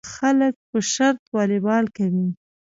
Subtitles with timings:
[0.15, 2.27] خلک په شرط والیبال کوي.